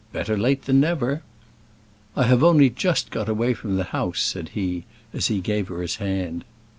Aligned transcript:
"Better 0.11 0.35
late 0.35 0.63
than 0.63 0.79
never." 0.79 1.21
"I 2.15 2.23
have 2.23 2.43
only 2.43 2.71
just 2.71 3.11
got 3.11 3.29
away 3.29 3.53
from 3.53 3.75
the 3.75 3.83
House," 3.93 4.19
said 4.21 4.49
he, 4.55 4.85
as 5.13 5.27
he 5.27 5.41
gave 5.41 5.67
her 5.67 5.79
his 5.83 5.97
hand. 5.97 6.43